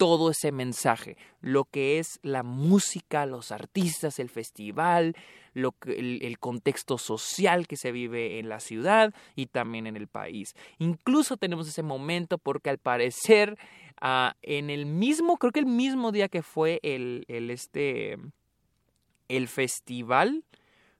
todo 0.00 0.30
ese 0.30 0.50
mensaje, 0.50 1.18
lo 1.42 1.66
que 1.66 1.98
es 1.98 2.20
la 2.22 2.42
música, 2.42 3.26
los 3.26 3.52
artistas, 3.52 4.18
el 4.18 4.30
festival, 4.30 5.14
lo 5.52 5.72
que, 5.72 5.92
el, 6.22 6.38
contexto 6.38 6.96
social 6.96 7.66
que 7.66 7.76
se 7.76 7.92
vive 7.92 8.38
en 8.38 8.48
la 8.48 8.60
ciudad 8.60 9.12
y 9.36 9.44
también 9.44 9.86
en 9.86 9.98
el 9.98 10.08
país. 10.08 10.54
Incluso 10.78 11.36
tenemos 11.36 11.68
ese 11.68 11.82
momento 11.82 12.38
porque 12.38 12.70
al 12.70 12.78
parecer 12.78 13.58
uh, 14.00 14.30
en 14.40 14.70
el 14.70 14.86
mismo, 14.86 15.36
creo 15.36 15.52
que 15.52 15.60
el 15.60 15.66
mismo 15.66 16.12
día 16.12 16.30
que 16.30 16.40
fue 16.40 16.80
el, 16.82 17.26
el, 17.28 17.50
este, 17.50 18.16
el 19.28 19.48
festival, 19.48 20.44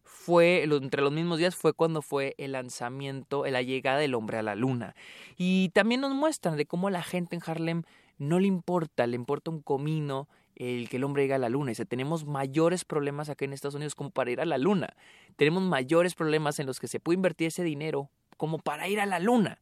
fue, 0.05 0.65
entre 0.65 1.01
los 1.01 1.13
mismos 1.13 1.39
días 1.39 1.57
fue 1.57 1.73
cuando 1.73 2.03
fue 2.03 2.35
el 2.37 2.53
lanzamiento, 2.53 3.47
la 3.47 3.63
llegada 3.63 3.99
del 3.99 4.15
hombre 4.15 4.37
a 4.37 4.43
la 4.43 4.57
luna. 4.57 4.95
Y 5.39 5.71
también 5.71 6.03
nos 6.03 6.13
muestran 6.13 6.59
de 6.59 6.67
cómo 6.67 6.91
la 6.91 7.03
gente 7.03 7.37
en 7.37 7.43
Harlem 7.47 7.83
no 8.21 8.39
le 8.39 8.47
importa, 8.47 9.07
le 9.07 9.17
importa 9.17 9.51
un 9.51 9.63
comino 9.63 10.29
el 10.55 10.91
que 10.91 10.99
el 10.99 11.05
hombre 11.05 11.23
llegue 11.23 11.35
a 11.35 11.39
la 11.39 11.49
luna. 11.49 11.73
Tenemos 11.73 12.27
mayores 12.27 12.85
problemas 12.85 13.31
aquí 13.31 13.47
en 13.47 13.55
Estados 13.55 13.75
Unidos 13.75 13.95
como 13.95 14.11
para 14.11 14.31
ir 14.31 14.43
a 14.43 14.45
la 14.45 14.59
luna. 14.59 14.95
Tenemos 15.37 15.63
mayores 15.63 16.15
problemas 16.15 16.59
en 16.59 16.67
los 16.67 16.79
que 16.81 16.87
se 16.87 17.01
puede 17.01 17.17
invertir 17.17 17.47
ese 17.47 17.65
dinero 17.65 18.11
como 18.37 18.59
para 18.59 18.89
ir 18.89 19.01
a 19.01 19.07
la 19.07 19.21
luna. 19.21 19.59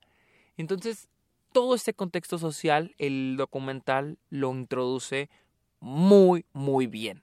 Entonces, 0.57 1.09
todo 1.53 1.77
este 1.77 1.95
contexto 1.95 2.37
social, 2.37 2.97
el 2.99 3.37
documental 3.39 4.19
lo 4.29 4.51
introduce 4.53 5.31
muy, 5.79 6.45
muy 6.53 6.89
bien. 6.89 7.23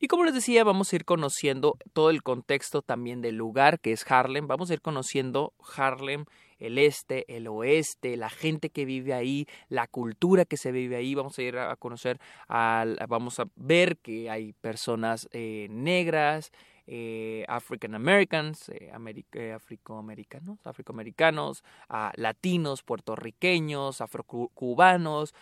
Y 0.00 0.08
como 0.08 0.24
les 0.24 0.34
decía, 0.34 0.64
vamos 0.64 0.92
a 0.92 0.96
ir 0.96 1.04
conociendo 1.04 1.78
todo 1.92 2.10
el 2.10 2.24
contexto 2.24 2.82
también 2.82 3.22
del 3.22 3.36
lugar 3.36 3.78
que 3.78 3.92
es 3.92 4.04
Harlem. 4.10 4.48
Vamos 4.48 4.70
a 4.70 4.74
ir 4.74 4.80
conociendo 4.80 5.52
Harlem 5.76 6.24
el 6.66 6.78
este, 6.78 7.24
el 7.36 7.48
oeste, 7.48 8.16
la 8.16 8.30
gente 8.30 8.70
que 8.70 8.84
vive 8.84 9.14
ahí, 9.14 9.46
la 9.68 9.86
cultura 9.86 10.44
que 10.44 10.56
se 10.56 10.72
vive 10.72 10.96
ahí. 10.96 11.14
Vamos 11.14 11.38
a 11.38 11.42
ir 11.42 11.58
a 11.58 11.76
conocer, 11.76 12.18
al, 12.48 12.98
vamos 13.08 13.40
a 13.40 13.44
ver 13.56 13.98
que 13.98 14.30
hay 14.30 14.52
personas 14.52 15.28
eh, 15.32 15.68
negras, 15.70 16.52
eh, 16.86 17.44
African 17.48 17.94
Americans, 17.94 18.68
eh, 18.68 18.90
eh, 19.34 19.52
afroamericanos, 19.52 20.58
afroamericanos, 20.66 21.62
ah, 21.88 22.12
latinos, 22.16 22.82
puertorriqueños, 22.82 24.00
afrocubanos, 24.00 25.32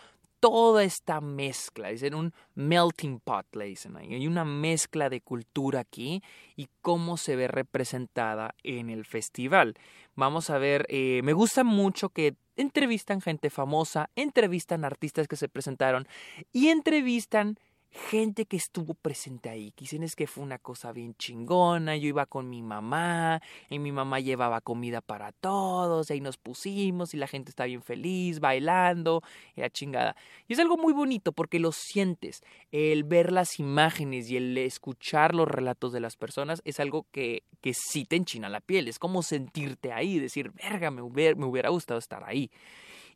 toda 0.41 0.83
esta 0.83 1.21
mezcla, 1.21 1.89
dicen 1.89 2.15
un 2.15 2.33
melting 2.55 3.19
pot, 3.19 3.45
le 3.55 3.65
dicen 3.65 3.95
ahí, 3.95 4.13
hay 4.13 4.27
una 4.27 4.43
mezcla 4.43 5.07
de 5.07 5.21
cultura 5.21 5.81
aquí 5.81 6.21
y 6.57 6.67
cómo 6.81 7.15
se 7.15 7.35
ve 7.35 7.47
representada 7.47 8.55
en 8.63 8.89
el 8.89 9.05
festival. 9.05 9.75
Vamos 10.15 10.49
a 10.49 10.57
ver, 10.57 10.85
eh, 10.89 11.21
me 11.23 11.33
gusta 11.33 11.63
mucho 11.63 12.09
que 12.09 12.35
entrevistan 12.55 13.21
gente 13.21 13.49
famosa, 13.51 14.09
entrevistan 14.15 14.83
artistas 14.83 15.27
que 15.27 15.35
se 15.35 15.47
presentaron 15.47 16.07
y 16.51 16.69
entrevistan 16.69 17.57
gente 17.91 18.45
que 18.45 18.57
estuvo 18.57 18.93
presente 18.93 19.49
ahí. 19.49 19.73
Dicen 19.77 20.03
es 20.03 20.15
que 20.15 20.27
fue 20.27 20.43
una 20.43 20.57
cosa 20.57 20.91
bien 20.91 21.13
chingona. 21.15 21.97
Yo 21.97 22.07
iba 22.07 22.25
con 22.25 22.49
mi 22.49 22.61
mamá 22.61 23.41
y 23.69 23.79
mi 23.79 23.91
mamá 23.91 24.19
llevaba 24.19 24.61
comida 24.61 25.01
para 25.01 25.31
todos. 25.31 26.09
Y 26.09 26.13
ahí 26.13 26.21
nos 26.21 26.37
pusimos 26.37 27.13
y 27.13 27.17
la 27.17 27.27
gente 27.27 27.49
está 27.49 27.65
bien 27.65 27.81
feliz, 27.81 28.39
bailando 28.39 29.21
y 29.55 29.61
chingada. 29.69 30.15
Y 30.47 30.53
es 30.53 30.59
algo 30.59 30.77
muy 30.77 30.93
bonito 30.93 31.31
porque 31.31 31.59
lo 31.59 31.71
sientes. 31.71 32.43
El 32.71 33.03
ver 33.03 33.31
las 33.31 33.59
imágenes 33.59 34.29
y 34.29 34.37
el 34.37 34.57
escuchar 34.57 35.35
los 35.35 35.47
relatos 35.47 35.91
de 35.91 35.99
las 35.99 36.15
personas 36.15 36.61
es 36.65 36.79
algo 36.79 37.05
que, 37.11 37.43
que 37.61 37.73
sí 37.73 38.05
te 38.05 38.15
enchina 38.15 38.49
la 38.49 38.61
piel. 38.61 38.87
Es 38.87 38.99
como 38.99 39.23
sentirte 39.23 39.91
ahí, 39.91 40.19
decir, 40.19 40.51
verga, 40.51 40.91
me 40.91 41.01
me 41.01 41.45
hubiera 41.45 41.69
gustado 41.69 41.99
estar 41.99 42.23
ahí. 42.23 42.49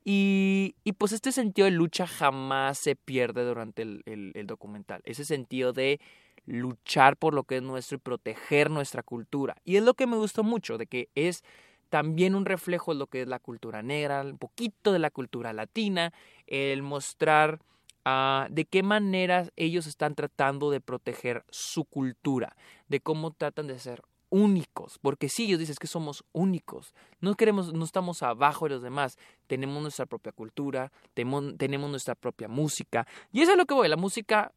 Y, 0.07 0.75
pues 0.99 1.13
este 1.13 1.31
sentido 1.31 1.65
de 1.65 1.71
lucha 1.71 2.05
jamás 2.05 2.77
se 2.77 2.95
pierde 2.95 3.43
durante 3.43 3.81
el, 3.81 4.43
documental. 4.45 5.01
Ese 5.03 5.25
sentido 5.25 5.73
de 5.73 5.99
luchar 6.45 7.17
por 7.17 7.33
lo 7.33 7.43
que 7.43 7.57
es 7.57 7.63
nuestro 7.63 7.95
y 7.95 7.99
proteger 7.99 8.69
nuestra 8.69 9.01
cultura. 9.01 9.57
Y 9.65 9.77
es 9.77 9.83
lo 9.83 9.95
que 9.95 10.05
me 10.05 10.15
gustó 10.15 10.43
mucho, 10.43 10.77
de 10.77 10.85
que 10.85 11.09
es 11.15 11.43
también 11.89 12.35
un 12.35 12.45
reflejo 12.45 12.93
de 12.93 12.99
lo 12.99 13.07
que 13.07 13.23
es 13.23 13.27
la 13.27 13.39
cultura 13.39 13.81
negra, 13.81 14.21
un 14.21 14.37
poquito 14.37 14.91
de 14.93 14.99
la 14.99 15.09
cultura 15.09 15.53
latina, 15.53 16.13
el 16.45 16.83
mostrar 16.83 17.59
uh, 18.05 18.45
de 18.51 18.65
qué 18.65 18.83
manera 18.83 19.49
ellos 19.55 19.87
están 19.87 20.13
tratando 20.13 20.69
de 20.69 20.81
proteger 20.81 21.43
su 21.49 21.83
cultura, 21.83 22.55
de 22.89 22.99
cómo 22.99 23.31
tratan 23.31 23.65
de 23.65 23.79
ser 23.79 24.03
únicos, 24.29 24.99
porque 24.99 25.29
si 25.29 25.45
ellos 25.45 25.59
dicen 25.59 25.75
que 25.79 25.87
somos 25.87 26.23
únicos, 26.31 26.93
no 27.19 27.35
queremos, 27.35 27.73
no 27.73 27.85
estamos 27.85 28.23
abajo 28.23 28.65
de 28.65 28.75
los 28.75 28.81
demás, 28.81 29.17
tenemos 29.47 29.81
nuestra 29.81 30.05
propia 30.05 30.31
cultura, 30.31 30.91
tenemos, 31.13 31.57
tenemos 31.57 31.89
nuestra 31.89 32.15
propia 32.15 32.47
música, 32.47 33.07
y 33.31 33.41
eso 33.41 33.51
es 33.51 33.57
lo 33.57 33.65
que 33.65 33.73
voy, 33.73 33.87
la 33.87 33.97
música, 33.97 34.51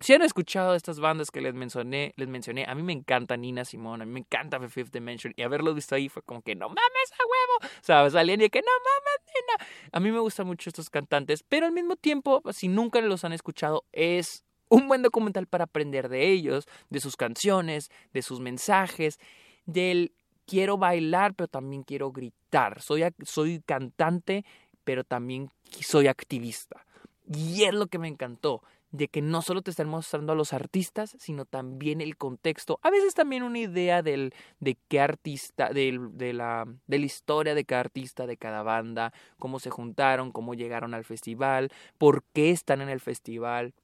si 0.00 0.14
han 0.14 0.22
escuchado 0.22 0.74
estas 0.74 1.00
bandas 1.00 1.30
que 1.30 1.40
les 1.40 1.54
mencioné, 1.54 2.14
les 2.16 2.28
mencioné, 2.28 2.64
a 2.68 2.74
mí 2.74 2.82
me 2.82 2.92
encanta 2.92 3.36
Nina 3.36 3.64
Simone, 3.64 4.04
a 4.04 4.06
mí 4.06 4.12
me 4.12 4.20
encanta 4.20 4.60
The 4.60 4.68
Fifth 4.68 4.92
Dimension, 4.92 5.34
y 5.36 5.42
haberlo 5.42 5.74
visto 5.74 5.94
ahí 5.94 6.08
fue 6.08 6.22
como 6.22 6.42
que 6.42 6.54
no 6.54 6.68
mames 6.68 7.12
a 7.12 7.24
huevo, 7.24 7.72
o 7.80 7.84
sea, 7.84 8.22
y 8.22 8.50
que 8.50 8.60
no 8.60 8.72
mames 8.84 9.20
Nina, 9.26 9.90
a 9.92 10.00
mí 10.00 10.12
me 10.12 10.20
gustan 10.20 10.46
mucho 10.46 10.70
estos 10.70 10.90
cantantes, 10.90 11.42
pero 11.42 11.66
al 11.66 11.72
mismo 11.72 11.96
tiempo, 11.96 12.42
si 12.52 12.68
nunca 12.68 13.00
los 13.00 13.24
han 13.24 13.32
escuchado, 13.32 13.84
es 13.92 14.44
un 14.68 14.88
buen 14.88 15.02
documental 15.02 15.46
para 15.46 15.64
aprender 15.64 16.08
de 16.08 16.30
ellos, 16.30 16.66
de 16.90 17.00
sus 17.00 17.16
canciones, 17.16 17.90
de 18.12 18.22
sus 18.22 18.40
mensajes, 18.40 19.18
del 19.66 20.12
quiero 20.46 20.78
bailar, 20.78 21.34
pero 21.34 21.48
también 21.48 21.82
quiero 21.82 22.10
gritar. 22.10 22.80
Soy, 22.80 23.04
soy 23.24 23.60
cantante, 23.60 24.44
pero 24.84 25.04
también 25.04 25.50
soy 25.80 26.06
activista. 26.06 26.86
Y 27.26 27.64
es 27.64 27.74
lo 27.74 27.88
que 27.88 27.98
me 27.98 28.08
encantó, 28.08 28.62
de 28.90 29.08
que 29.08 29.20
no 29.20 29.42
solo 29.42 29.60
te 29.60 29.70
están 29.70 29.88
mostrando 29.88 30.32
a 30.32 30.36
los 30.36 30.54
artistas, 30.54 31.14
sino 31.18 31.44
también 31.44 32.00
el 32.00 32.16
contexto, 32.16 32.80
a 32.82 32.90
veces 32.90 33.14
también 33.14 33.42
una 33.42 33.58
idea 33.58 34.02
del, 34.02 34.32
de 34.60 34.78
qué 34.88 35.00
artista, 35.00 35.70
de, 35.70 35.98
de, 36.12 36.32
la, 36.32 36.66
de 36.86 36.98
la 36.98 37.04
historia 37.04 37.54
de 37.54 37.66
cada 37.66 37.80
artista, 37.80 38.26
de 38.26 38.38
cada 38.38 38.62
banda, 38.62 39.12
cómo 39.38 39.60
se 39.60 39.68
juntaron, 39.68 40.32
cómo 40.32 40.54
llegaron 40.54 40.94
al 40.94 41.04
festival, 41.04 41.70
por 41.98 42.24
qué 42.32 42.50
están 42.50 42.80
en 42.80 42.88
el 42.88 43.00
festival, 43.00 43.74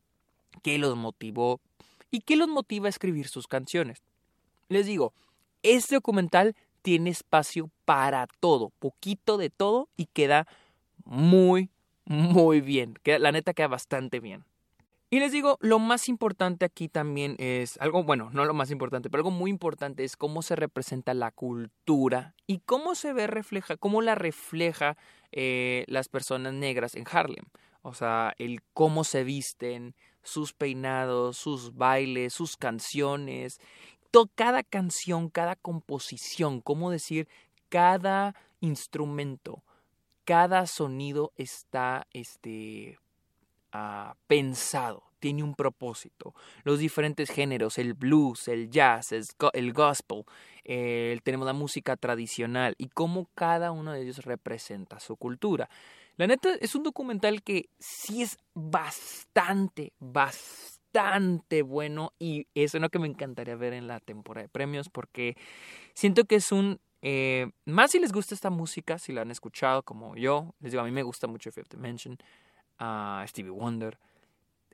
qué 0.62 0.78
los 0.78 0.96
motivó 0.96 1.60
y 2.10 2.20
qué 2.20 2.36
los 2.36 2.48
motiva 2.48 2.86
a 2.86 2.90
escribir 2.90 3.28
sus 3.28 3.46
canciones. 3.46 4.02
Les 4.68 4.86
digo, 4.86 5.12
este 5.62 5.96
documental 5.96 6.54
tiene 6.82 7.10
espacio 7.10 7.70
para 7.84 8.26
todo, 8.40 8.70
poquito 8.78 9.38
de 9.38 9.50
todo 9.50 9.88
y 9.96 10.06
queda 10.06 10.46
muy, 11.04 11.70
muy 12.04 12.60
bien. 12.60 12.98
la 13.04 13.32
neta 13.32 13.54
queda 13.54 13.68
bastante 13.68 14.20
bien. 14.20 14.44
Y 15.14 15.20
les 15.20 15.30
digo, 15.30 15.58
lo 15.60 15.78
más 15.78 16.08
importante 16.08 16.64
aquí 16.64 16.88
también 16.88 17.36
es 17.38 17.78
algo, 17.78 18.02
bueno, 18.02 18.30
no 18.32 18.44
lo 18.44 18.52
más 18.52 18.70
importante, 18.70 19.08
pero 19.10 19.20
algo 19.20 19.30
muy 19.30 19.48
importante 19.48 20.02
es 20.02 20.16
cómo 20.16 20.42
se 20.42 20.56
representa 20.56 21.14
la 21.14 21.30
cultura 21.30 22.34
y 22.48 22.58
cómo 22.58 22.96
se 22.96 23.12
ve 23.12 23.28
refleja, 23.28 23.76
cómo 23.76 24.02
la 24.02 24.16
refleja 24.16 24.96
eh, 25.30 25.84
las 25.86 26.08
personas 26.08 26.52
negras 26.52 26.96
en 26.96 27.04
Harlem. 27.10 27.44
O 27.82 27.94
sea, 27.94 28.34
el 28.38 28.60
cómo 28.72 29.04
se 29.04 29.22
visten, 29.24 29.94
sus 30.24 30.52
peinados, 30.52 31.36
sus 31.36 31.74
bailes, 31.74 32.34
sus 32.34 32.56
canciones, 32.56 33.60
cada 34.34 34.62
canción, 34.62 35.28
cada 35.28 35.56
composición, 35.56 36.60
cómo 36.60 36.90
decir, 36.90 37.28
cada 37.68 38.34
instrumento, 38.60 39.62
cada 40.24 40.66
sonido 40.66 41.32
está 41.36 42.06
este, 42.12 42.98
ah, 43.72 44.14
pensado, 44.26 45.02
tiene 45.18 45.42
un 45.42 45.54
propósito. 45.54 46.34
Los 46.62 46.78
diferentes 46.78 47.30
géneros, 47.30 47.78
el 47.78 47.94
blues, 47.94 48.48
el 48.48 48.70
jazz, 48.70 49.12
el 49.12 49.72
gospel, 49.72 50.24
tenemos 51.22 51.46
la 51.46 51.52
música 51.52 51.96
tradicional 51.96 52.74
y 52.78 52.88
cómo 52.88 53.28
cada 53.34 53.72
uno 53.72 53.92
de 53.92 54.02
ellos 54.02 54.24
representa 54.24 55.00
su 55.00 55.16
cultura. 55.16 55.68
La 56.16 56.28
neta 56.28 56.54
es 56.60 56.74
un 56.76 56.84
documental 56.84 57.42
que 57.42 57.70
sí 57.78 58.22
es 58.22 58.38
bastante, 58.54 59.92
bastante 59.98 61.62
bueno 61.62 62.12
y 62.20 62.46
es 62.54 62.74
uno 62.74 62.88
que 62.88 63.00
me 63.00 63.08
encantaría 63.08 63.56
ver 63.56 63.72
en 63.72 63.88
la 63.88 63.98
temporada 63.98 64.44
de 64.44 64.48
premios 64.48 64.88
porque 64.88 65.36
siento 65.94 66.24
que 66.24 66.36
es 66.36 66.52
un... 66.52 66.80
Eh, 67.02 67.50
más 67.66 67.90
si 67.90 67.98
les 67.98 68.12
gusta 68.12 68.34
esta 68.34 68.48
música, 68.48 68.98
si 68.98 69.12
la 69.12 69.22
han 69.22 69.30
escuchado 69.30 69.82
como 69.82 70.16
yo, 70.16 70.54
les 70.60 70.72
digo, 70.72 70.82
a 70.82 70.86
mí 70.86 70.92
me 70.92 71.02
gusta 71.02 71.26
mucho 71.26 71.50
Fifth 71.50 71.74
Dimension, 71.74 72.16
a 72.78 73.24
Stevie 73.28 73.50
Wonder, 73.50 73.98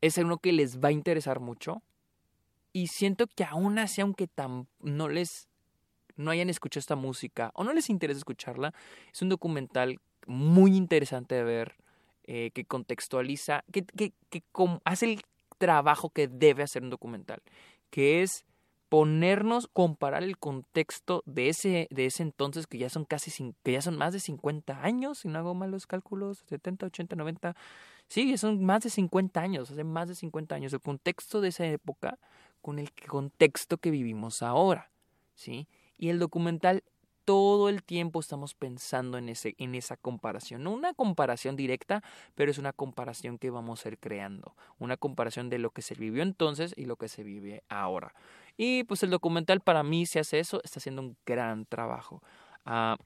es 0.01 0.17
uno 0.19 0.39
que 0.39 0.53
les 0.53 0.79
va 0.79 0.91
a 0.91 0.93
interesar 0.93 1.41
mucho 1.41 1.83
y 2.73 2.89
siento 2.89 3.27
que 3.27 3.45
aún 3.45 3.79
así, 3.79 4.01
aunque 4.01 4.29
tan, 4.29 4.69
no 4.79 5.09
les 5.09 5.49
no 6.17 6.31
hayan 6.31 6.51
escuchado 6.51 6.81
esta 6.81 6.97
música 6.97 7.51
o 7.55 7.65
no 7.65 7.73
les 7.73 7.89
interesa 7.89 8.19
escucharla, 8.19 8.75
es 9.13 9.23
un 9.23 9.31
documental 9.31 10.01
muy 10.31 10.77
interesante 10.77 11.35
de 11.35 11.45
ver, 11.45 11.75
eh, 12.25 12.51
que 12.55 12.65
contextualiza, 12.65 13.65
que, 13.73 13.85
que, 13.85 14.13
que 14.31 14.43
hace 14.85 15.07
el 15.07 15.23
trabajo 15.59 16.11
que 16.11 16.29
debe 16.29 16.63
hacer 16.63 16.83
un 16.83 16.91
documental, 16.91 17.43
que 17.91 18.23
es 18.23 18.45
ponernos, 18.89 19.69
comparar 19.69 20.23
el 20.23 20.37
contexto 20.39 21.23
de 21.25 21.49
ese, 21.49 21.87
de 21.91 22.07
ese 22.07 22.23
entonces, 22.23 22.67
que 22.67 22.79
ya 22.79 22.89
son 22.89 23.05
casi, 23.05 23.55
que 23.63 23.73
ya 23.73 23.83
son 23.83 23.97
más 23.97 24.13
de 24.13 24.21
50 24.21 24.83
años, 24.83 25.19
si 25.19 25.29
no 25.29 25.39
hago 25.39 25.55
mal 25.55 25.71
los 25.71 25.87
cálculos, 25.87 26.45
70, 26.49 26.87
80, 26.87 27.17
90, 27.17 27.57
sí, 28.09 28.37
son 28.37 28.65
más 28.65 28.83
de 28.83 28.91
50 28.91 29.41
años, 29.41 29.71
hace 29.71 29.85
más 29.85 30.09
de 30.09 30.15
50 30.15 30.55
años, 30.55 30.73
el 30.73 30.81
contexto 30.81 31.41
de 31.41 31.49
esa 31.49 31.67
época 31.67 32.19
con 32.63 32.79
el 32.79 32.93
contexto 32.93 33.79
que 33.79 33.91
vivimos 33.91 34.43
ahora, 34.43 34.91
¿sí? 35.35 35.69
Y 35.97 36.09
el 36.09 36.19
documental 36.19 36.83
todo 37.31 37.69
el 37.69 37.85
tiempo 37.85 38.19
estamos 38.19 38.55
pensando 38.55 39.17
en, 39.17 39.29
ese, 39.29 39.55
en 39.59 39.77
esa 39.77 39.97
comparación. 39.97 40.65
No 40.65 40.73
una 40.73 40.95
comparación 40.95 41.55
directa, 41.55 42.03
pero 42.35 42.51
es 42.51 42.59
una 42.59 42.73
comparación 42.73 43.39
que 43.39 43.51
vamos 43.51 43.87
a 43.87 43.91
ir 43.91 43.99
creando. 44.01 44.57
Una 44.81 44.97
comparación 44.97 45.49
de 45.49 45.61
lo 45.61 45.71
que 45.71 45.81
se 45.81 45.95
vivió 45.95 46.25
entonces 46.25 46.75
y 46.77 46.87
lo 46.87 46.97
que 46.97 47.07
se 47.07 47.23
vive 47.23 47.63
ahora. 47.69 48.13
Y 48.57 48.83
pues 48.83 49.05
el 49.05 49.11
documental 49.11 49.61
para 49.61 49.85
mí, 49.85 50.07
si 50.07 50.19
hace 50.19 50.41
eso, 50.41 50.61
está 50.65 50.81
haciendo 50.81 51.03
un 51.03 51.17
gran 51.25 51.67
trabajo. 51.67 52.21
Ah, 52.65 52.97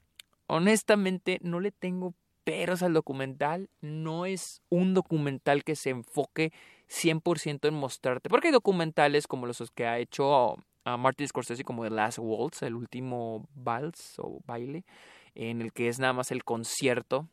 honestamente, 0.47 1.37
no 1.43 1.59
le 1.59 1.71
tengo 1.71 2.15
peros 2.43 2.81
al 2.81 2.93
documental. 2.93 3.69
No 3.81 4.25
es 4.25 4.63
un 4.69 4.95
documental 4.95 5.63
que 5.63 5.75
se 5.75 5.91
enfoque 5.91 6.51
100% 6.89 7.67
en 7.67 7.75
mostrarte. 7.75 8.27
Porque 8.27 8.47
hay 8.47 8.53
documentales 8.53 9.27
como 9.27 9.45
los 9.45 9.69
que 9.69 9.85
ha 9.85 9.99
hecho 9.99 10.57
a 10.85 10.97
Martin 10.97 11.27
Scorsese 11.27 11.63
como 11.65 11.83
The 11.83 11.89
Last 11.89 12.19
Waltz, 12.21 12.61
el 12.61 12.75
último 12.75 13.47
vals 13.55 14.15
o 14.19 14.39
baile, 14.45 14.85
en 15.33 15.61
el 15.61 15.73
que 15.73 15.89
es 15.89 15.99
nada 15.99 16.13
más 16.13 16.31
el 16.31 16.43
concierto. 16.45 17.27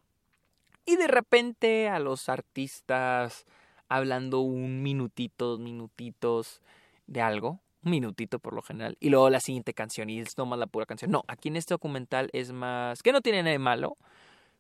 Y 0.85 0.97
de 0.97 1.07
repente 1.07 1.89
a 1.89 2.01
los 2.01 2.29
artistas 2.29 3.47
hablando 3.89 4.41
un 4.41 4.83
minutito, 4.83 5.59
minutitos 5.59 6.61
de 7.07 7.21
algo. 7.21 7.61
un 7.85 7.91
minutito 7.91 8.39
por 8.39 8.55
lo 8.55 8.63
general, 8.63 8.97
y 9.01 9.11
luego 9.11 9.31
la 9.31 9.41
siguiente 9.41 9.75
canción, 9.75 10.09
y 10.11 10.21
es 10.21 10.39
nomás 10.39 10.59
la 10.59 10.67
pura 10.67 10.87
canción. 10.87 11.11
No, 11.11 11.25
aquí 11.29 11.49
en 11.49 11.57
este 11.57 11.75
documental 11.75 12.31
es 12.33 12.53
más, 12.53 13.03
que 13.03 13.13
no 13.13 13.21
tiene 13.21 13.43
nada 13.43 13.53
de 13.53 13.59
malo, 13.59 13.97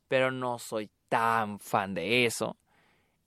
pero 0.08 0.30
no 0.30 0.58
soy 0.58 0.90
tan 1.08 1.58
fan 1.58 1.94
de 1.94 2.26
eso. 2.26 2.56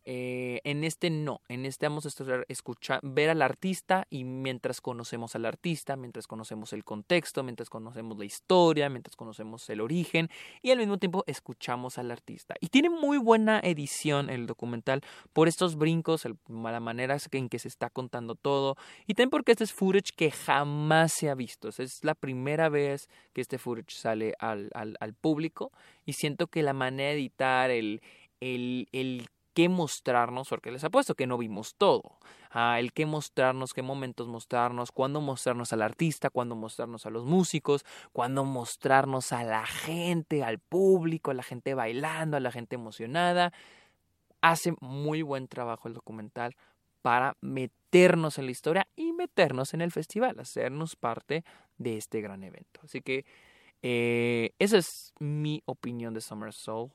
Eh, 0.07 0.61
en 0.63 0.83
este 0.83 1.09
no, 1.09 1.41
en 1.49 1.65
este 1.65 1.87
vamos 1.87 2.05
a 2.05 2.09
escuchar, 2.47 2.99
ver 3.01 3.31
al 3.31 3.41
artista 3.41 4.05
y 4.11 4.23
mientras 4.23 4.79
conocemos 4.79 5.35
al 5.35 5.45
artista, 5.45 5.95
mientras 5.95 6.27
conocemos 6.27 6.73
el 6.73 6.83
contexto, 6.83 7.43
mientras 7.43 7.69
conocemos 7.71 8.15
la 8.19 8.25
historia, 8.25 8.87
mientras 8.89 9.15
conocemos 9.15 9.67
el 9.69 9.81
origen 9.81 10.29
y 10.61 10.69
al 10.69 10.77
mismo 10.77 10.99
tiempo 10.99 11.23
escuchamos 11.25 11.97
al 11.97 12.11
artista. 12.11 12.53
Y 12.59 12.67
tiene 12.67 12.91
muy 12.91 13.17
buena 13.17 13.59
edición 13.59 14.29
el 14.29 14.45
documental 14.45 15.01
por 15.33 15.47
estos 15.47 15.75
brincos, 15.75 16.25
la 16.25 16.79
manera 16.79 17.17
en 17.31 17.49
que 17.49 17.57
se 17.57 17.67
está 17.67 17.89
contando 17.89 18.35
todo 18.35 18.77
y 19.07 19.15
también 19.15 19.31
porque 19.31 19.53
este 19.53 19.63
es 19.63 19.73
footage 19.73 20.11
que 20.15 20.29
jamás 20.29 21.13
se 21.13 21.31
ha 21.31 21.35
visto. 21.35 21.69
Es 21.69 22.03
la 22.03 22.13
primera 22.13 22.69
vez 22.69 23.09
que 23.33 23.41
este 23.41 23.57
footage 23.57 23.95
sale 23.95 24.35
al, 24.37 24.69
al, 24.75 24.97
al 24.99 25.13
público 25.15 25.71
y 26.05 26.13
siento 26.13 26.45
que 26.45 26.61
la 26.61 26.73
manera 26.73 27.09
de 27.09 27.15
editar, 27.15 27.71
el, 27.71 28.01
el, 28.39 28.87
el 28.91 29.27
qué 29.55 29.69
mostrarnos, 29.69 30.49
porque 30.49 30.69
les 30.69 30.83
apuesto 30.83 31.15
que 31.15 31.25
no 31.25 31.37
vimos 31.37 31.75
todo. 31.75 32.19
Ah, 32.51 32.79
el 32.79 32.93
qué 32.93 33.05
mostrarnos, 33.05 33.73
qué 33.73 33.81
momentos 33.81 34.27
mostrarnos, 34.27 34.91
cuándo 34.91 35.21
mostrarnos 35.21 35.73
al 35.73 35.81
artista, 35.81 36.29
cuándo 36.29 36.55
mostrarnos 36.55 37.05
a 37.05 37.09
los 37.09 37.25
músicos, 37.25 37.85
cuándo 38.11 38.43
mostrarnos 38.43 39.31
a 39.31 39.43
la 39.43 39.65
gente, 39.65 40.43
al 40.43 40.59
público, 40.59 41.31
a 41.31 41.33
la 41.33 41.43
gente 41.43 41.73
bailando, 41.73 42.37
a 42.37 42.41
la 42.41 42.51
gente 42.51 42.75
emocionada. 42.75 43.53
Hace 44.41 44.73
muy 44.81 45.21
buen 45.21 45.47
trabajo 45.47 45.87
el 45.87 45.93
documental 45.95 46.55
para 47.01 47.37
meternos 47.39 48.37
en 48.37 48.45
la 48.45 48.51
historia 48.51 48.87
y 48.95 49.13
meternos 49.13 49.73
en 49.73 49.81
el 49.81 49.91
festival, 49.91 50.39
hacernos 50.39 50.97
parte 50.97 51.45
de 51.77 51.97
este 51.97 52.19
gran 52.19 52.43
evento. 52.43 52.81
Así 52.83 53.01
que 53.01 53.25
eh, 53.81 54.51
esa 54.59 54.77
es 54.77 55.13
mi 55.19 55.63
opinión 55.65 56.13
de 56.13 56.21
Summer 56.21 56.51
Soul 56.51 56.91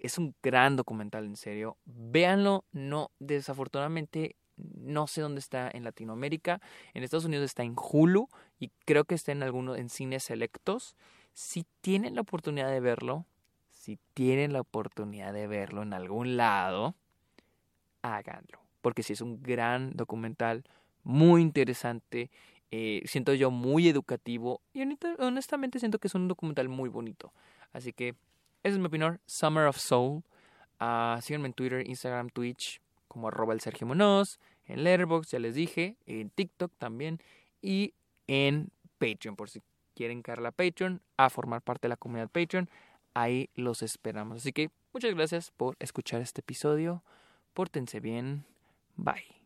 es 0.00 0.18
un 0.18 0.34
gran 0.42 0.76
documental, 0.76 1.24
en 1.24 1.36
serio. 1.36 1.76
Véanlo, 1.84 2.64
no, 2.72 3.10
desafortunadamente 3.18 4.36
no 4.56 5.06
sé 5.06 5.20
dónde 5.20 5.40
está 5.40 5.70
en 5.72 5.84
Latinoamérica. 5.84 6.60
En 6.94 7.02
Estados 7.02 7.24
Unidos 7.24 7.44
está 7.44 7.62
en 7.62 7.74
Hulu 7.76 8.28
y 8.58 8.70
creo 8.84 9.04
que 9.04 9.14
está 9.14 9.32
en 9.32 9.42
algunos 9.42 9.78
en 9.78 9.88
cines 9.88 10.24
selectos. 10.24 10.96
Si 11.32 11.66
tienen 11.80 12.14
la 12.14 12.20
oportunidad 12.20 12.70
de 12.70 12.80
verlo, 12.80 13.26
si 13.70 13.98
tienen 14.14 14.52
la 14.52 14.60
oportunidad 14.60 15.32
de 15.32 15.46
verlo 15.46 15.82
en 15.82 15.94
algún 15.94 16.36
lado, 16.36 16.94
háganlo. 18.02 18.60
Porque 18.80 19.02
si 19.02 19.12
es 19.12 19.20
un 19.20 19.42
gran 19.42 19.92
documental, 19.96 20.64
muy 21.04 21.42
interesante, 21.42 22.30
eh, 22.70 23.02
siento 23.06 23.34
yo 23.34 23.50
muy 23.50 23.88
educativo 23.88 24.60
y 24.72 24.82
honestamente 25.18 25.78
siento 25.78 25.98
que 25.98 26.08
es 26.08 26.14
un 26.14 26.28
documental 26.28 26.68
muy 26.68 26.88
bonito. 26.88 27.32
Así 27.72 27.92
que 27.92 28.14
esa 28.62 28.74
es 28.74 28.78
mi 28.78 28.86
opinión. 28.86 29.20
Summer 29.26 29.66
of 29.66 29.76
Soul. 29.76 30.22
Uh, 30.80 31.20
síganme 31.20 31.46
en 31.46 31.52
Twitter, 31.52 31.86
Instagram, 31.86 32.30
Twitch, 32.30 32.80
como 33.08 33.28
arroba 33.28 33.54
el 33.54 33.60
Sergio 33.60 33.86
Monos. 33.86 34.40
En 34.66 34.84
Letterboxd, 34.84 35.32
ya 35.32 35.38
les 35.38 35.54
dije. 35.54 35.96
En 36.06 36.30
TikTok 36.30 36.72
también. 36.78 37.20
Y 37.60 37.94
en 38.26 38.70
Patreon, 38.98 39.36
por 39.36 39.50
si 39.50 39.62
quieren 39.94 40.22
caer 40.22 40.38
a 40.38 40.42
la 40.42 40.52
Patreon, 40.52 41.02
a 41.16 41.30
formar 41.30 41.62
parte 41.62 41.82
de 41.82 41.90
la 41.90 41.96
comunidad 41.96 42.30
Patreon. 42.30 42.68
Ahí 43.14 43.50
los 43.54 43.82
esperamos. 43.82 44.38
Así 44.38 44.52
que 44.52 44.70
muchas 44.92 45.14
gracias 45.14 45.50
por 45.50 45.76
escuchar 45.78 46.20
este 46.20 46.40
episodio. 46.40 47.02
Pórtense 47.52 48.00
bien. 48.00 48.44
Bye. 48.96 49.42